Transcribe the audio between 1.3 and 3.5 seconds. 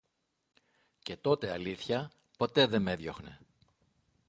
αλήθεια ποτέ δε μ' έδιωχνε